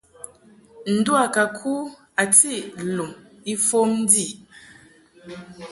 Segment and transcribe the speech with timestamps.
[0.93, 1.73] Ndu a ka ku
[2.21, 2.57] a tiʼ
[2.95, 3.11] lum
[3.53, 4.25] ifom ndi.